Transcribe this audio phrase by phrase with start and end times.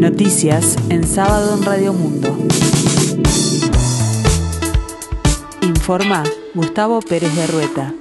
[0.00, 2.34] Noticias en sábado en Radio Mundo.
[5.60, 6.24] Informa
[6.54, 7.94] Gustavo Pérez de Rueta.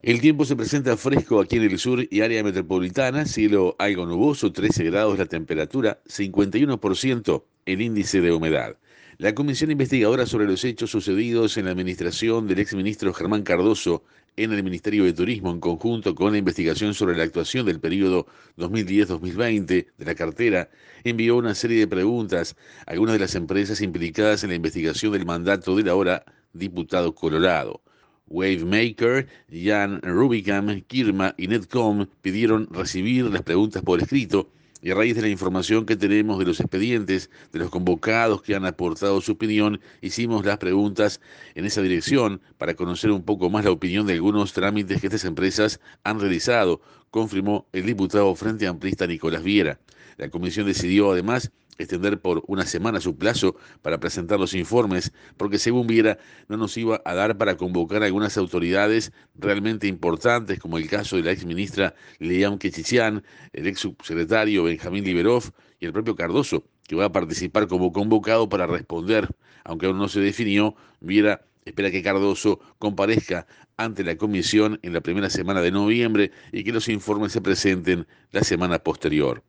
[0.00, 4.52] El tiempo se presenta fresco aquí en el sur y área metropolitana, cielo algo nuboso,
[4.52, 8.76] 13 grados la temperatura, 51% el índice de humedad.
[9.18, 14.02] La comisión investigadora sobre los hechos sucedidos en la administración del exministro Germán Cardoso
[14.36, 18.26] en el Ministerio de Turismo en conjunto con la investigación sobre la actuación del periodo
[18.56, 20.70] 2010-2020 de la cartera,
[21.04, 22.56] envió una serie de preguntas
[22.86, 27.82] a algunas de las empresas implicadas en la investigación del mandato del ahora diputado Colorado.
[28.26, 34.50] Wavemaker, Jan Rubicam, Kirma y Netcom pidieron recibir las preguntas por escrito
[34.82, 38.56] y a raíz de la información que tenemos de los expedientes, de los convocados que
[38.56, 41.20] han aportado su opinión, hicimos las preguntas
[41.54, 45.24] en esa dirección para conocer un poco más la opinión de algunos trámites que estas
[45.24, 49.78] empresas han realizado, confirmó el diputado Frente Amplista Nicolás Viera.
[50.16, 55.58] La comisión decidió además extender por una semana su plazo para presentar los informes, porque
[55.58, 60.78] según Viera no nos iba a dar para convocar a algunas autoridades realmente importantes, como
[60.78, 65.44] el caso de la ex ministra Liam Kechichian, el ex subsecretario Benjamín Liberov
[65.80, 69.28] y el propio Cardoso, que va a participar como convocado para responder,
[69.64, 73.46] aunque aún no se definió, Viera espera que Cardoso comparezca
[73.76, 78.06] ante la comisión en la primera semana de noviembre y que los informes se presenten
[78.30, 79.42] la semana posterior.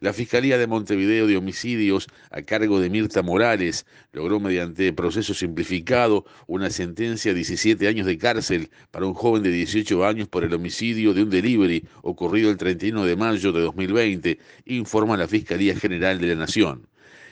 [0.00, 6.24] La Fiscalía de Montevideo de Homicidios, a cargo de Mirta Morales, logró mediante proceso simplificado
[6.46, 10.54] una sentencia de 17 años de cárcel para un joven de 18 años por el
[10.54, 16.20] homicidio de un delivery ocurrido el 31 de mayo de 2020, informa la Fiscalía General
[16.20, 16.86] de la Nación.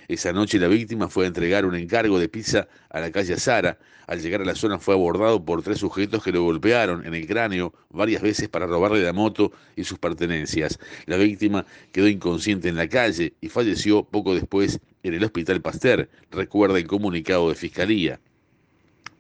[0.09, 3.79] Esa noche la víctima fue a entregar un encargo de pizza a la calle Sara.
[4.07, 7.27] Al llegar a la zona fue abordado por tres sujetos que lo golpearon en el
[7.27, 10.79] cráneo varias veces para robarle la moto y sus pertenencias.
[11.07, 16.09] La víctima quedó inconsciente en la calle y falleció poco después en el Hospital Pasteur,
[16.31, 18.21] recuerda el comunicado de Fiscalía.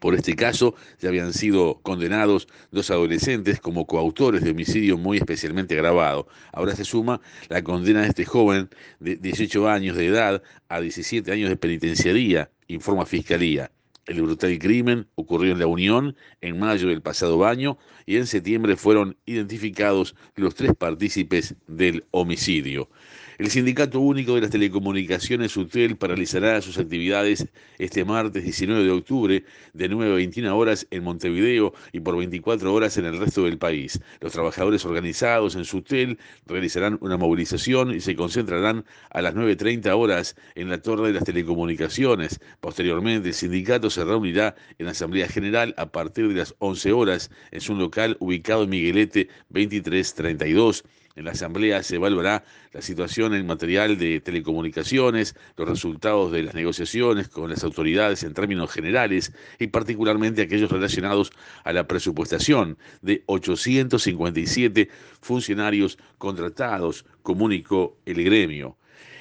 [0.02, 5.74] Por este caso ya habían sido condenados dos adolescentes como coautores de homicidio muy especialmente
[5.74, 6.26] agravado.
[6.52, 8.68] Ahora se suma la condena de este joven
[8.98, 13.70] de 18 años de edad a 17 años de penitenciaría, informa Fiscalía.
[14.04, 18.74] El brutal crimen ocurrió en La Unión en mayo del pasado año y en septiembre
[18.74, 22.90] fueron identificados los tres partícipes del homicidio.
[23.38, 27.48] El Sindicato Único de las Telecomunicaciones UTEL paralizará sus actividades
[27.78, 32.72] este martes 19 de octubre de 9 a 21 horas en Montevideo y por 24
[32.72, 34.00] horas en el resto del país.
[34.20, 40.36] Los trabajadores organizados en SUTEL realizarán una movilización y se concentrarán a las 9.30 horas
[40.54, 42.38] en la Torre de las Telecomunicaciones.
[42.60, 47.62] Posteriormente, el sindicato se reunirá en Asamblea General a partir de las 11 horas en
[47.62, 50.84] su local ubicado en Miguelete 2332.
[51.14, 56.54] En la Asamblea se evaluará la situación en material de telecomunicaciones, los resultados de las
[56.54, 61.30] negociaciones con las autoridades en términos generales y particularmente aquellos relacionados
[61.64, 64.88] a la presupuestación de 857
[65.20, 68.78] funcionarios contratados, comunicó el gremio.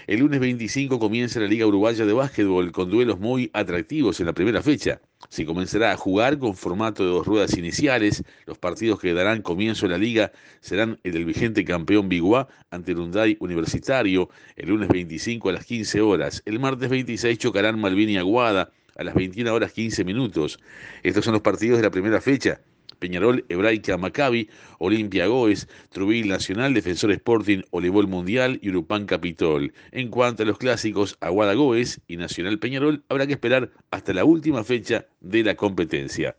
[0.07, 4.33] El lunes 25 comienza la Liga Uruguaya de Básquetbol con duelos muy atractivos en la
[4.33, 5.01] primera fecha.
[5.31, 8.21] Se comenzará a jugar con formato de dos ruedas iniciales.
[8.45, 12.91] Los partidos que darán comienzo a la liga serán el del vigente campeón Biguá ante
[12.91, 16.41] el Hyundai Universitario el lunes 25 a las 15 horas.
[16.43, 20.59] El martes 26 chocarán Malvin y Aguada a las 21 horas 15 minutos.
[21.01, 22.59] Estos son los partidos de la primera fecha.
[23.01, 24.47] Peñarol, Hebraica, Maccabi,
[24.77, 29.73] Olimpia Goes, Trubil Nacional, Defensor Sporting, Olivol Mundial y Urupán Capitol.
[29.91, 34.23] En cuanto a los clásicos Aguada Goes y Nacional Peñarol, habrá que esperar hasta la
[34.23, 36.37] última fecha de la competencia.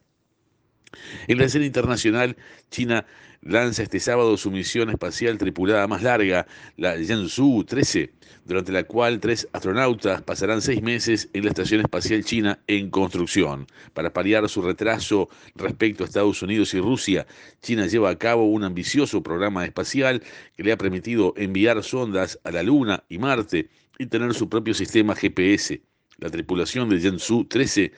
[1.27, 2.37] En la escena internacional,
[2.71, 3.07] China
[3.43, 8.13] lanza este sábado su misión espacial tripulada más larga, la Jiangsu 13,
[8.45, 13.67] durante la cual tres astronautas pasarán seis meses en la Estación Espacial China en construcción.
[13.95, 17.27] Para paliar su retraso respecto a Estados Unidos y Rusia,
[17.61, 20.23] China lleva a cabo un ambicioso programa espacial
[20.57, 23.69] que le ha permitido enviar sondas a la Luna y Marte
[23.99, 25.81] y tener su propio sistema GPS.
[26.19, 27.93] La tripulación de Jiangsu 13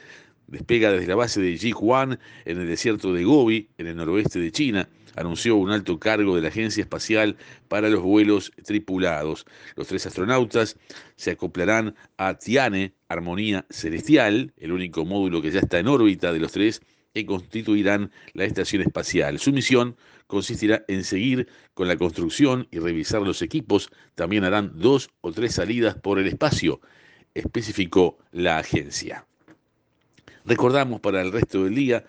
[0.46, 4.52] despega desde la base de Jihuan en el desierto de Gobi, en el noroeste de
[4.52, 7.36] China, anunció un alto cargo de la Agencia Espacial
[7.68, 9.46] para los vuelos tripulados.
[9.76, 10.76] Los tres astronautas
[11.16, 16.40] se acoplarán a Tiane, Armonía Celestial, el único módulo que ya está en órbita de
[16.40, 16.82] los tres,
[17.14, 19.38] que constituirán la estación espacial.
[19.38, 19.96] Su misión
[20.26, 23.90] consistirá en seguir con la construcción y revisar los equipos.
[24.16, 26.80] También harán dos o tres salidas por el espacio,
[27.34, 29.26] especificó la agencia.
[30.46, 32.04] Recordamos para el resto del día,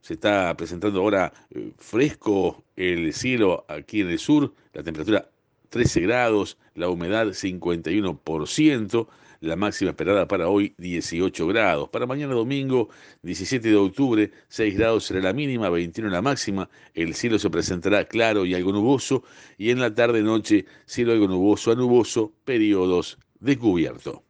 [0.00, 5.28] se está presentando ahora eh, fresco el cielo aquí en el sur, la temperatura
[5.68, 9.08] 13 grados, la humedad 51%,
[9.40, 11.90] la máxima esperada para hoy 18 grados.
[11.90, 12.88] Para mañana domingo
[13.22, 16.70] 17 de octubre 6 grados será la mínima, 21 la máxima.
[16.94, 19.22] El cielo se presentará claro y algo nuboso
[19.58, 24.25] y en la tarde noche cielo algo nuboso a nuboso, periodos de cubierto.